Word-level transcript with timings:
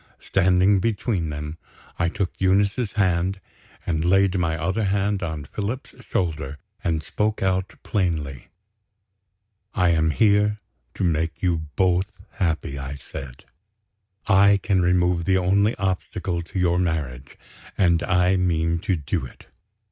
Standing 0.19 0.79
between 0.79 1.29
them, 1.29 1.59
I 1.99 2.09
took 2.09 2.31
Eunice's 2.39 2.93
hand, 2.93 3.39
and 3.85 4.03
laid 4.03 4.35
my 4.35 4.57
other 4.57 4.85
hand 4.85 5.21
on 5.21 5.43
Philip's 5.43 5.93
shoulder, 6.03 6.57
and 6.83 7.03
spoke 7.03 7.43
out 7.43 7.75
plainly. 7.83 8.47
"I 9.75 9.89
am 9.89 10.09
here 10.09 10.57
to 10.95 11.03
make 11.03 11.43
you 11.43 11.67
both 11.75 12.11
happy," 12.31 12.79
I 12.79 12.95
said. 12.95 13.45
"I 14.25 14.57
can 14.63 14.81
remove 14.81 15.25
the 15.25 15.37
only 15.37 15.75
obstacle 15.75 16.41
to 16.41 16.57
your 16.57 16.79
marriage, 16.79 17.37
and 17.77 18.01
I 18.01 18.37
mean 18.37 18.79
to 18.79 18.95
do 18.95 19.23
it. 19.27 19.45